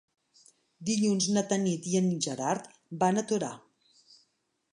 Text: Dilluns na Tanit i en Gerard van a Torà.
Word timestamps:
Dilluns 0.89 1.27
na 1.35 1.43
Tanit 1.51 1.85
i 1.91 1.95
en 2.01 2.09
Gerard 2.27 2.67
van 3.05 3.21
a 3.23 3.27
Torà. 3.33 3.53